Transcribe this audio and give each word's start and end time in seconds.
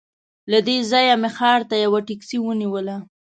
له 0.51 0.59
دې 0.67 0.77
ځایه 0.91 1.15
مې 1.21 1.29
ښار 1.37 1.61
ته 1.69 1.75
یوه 1.85 1.99
ټکسي 2.07 2.37
ونیوله. 2.41 2.95